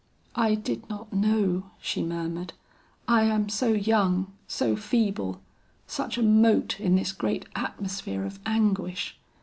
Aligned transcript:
"I 0.33 0.55
did 0.55 0.89
not 0.89 1.13
know," 1.13 1.69
she 1.79 2.01
murmured. 2.01 2.53
"I 3.07 3.25
am 3.25 3.49
so 3.49 3.67
young, 3.73 4.33
so 4.47 4.75
feeble, 4.75 5.43
such 5.85 6.17
a 6.17 6.23
mote 6.23 6.79
in 6.79 6.95
this 6.95 7.11
great 7.11 7.45
atmosphere 7.55 8.25
of 8.25 8.39
anguish. 8.43 9.19